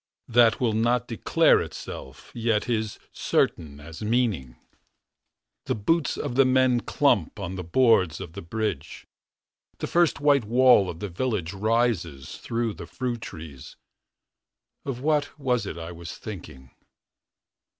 [0.27, 4.55] That will not declare itself Yet is certain as meaning...
[5.65, 9.05] The boots of the men clump On the boards of the bridge.
[9.77, 13.75] The first white wall of the village Rises through fruit trees.
[14.85, 16.71] Of what was it I was thinking?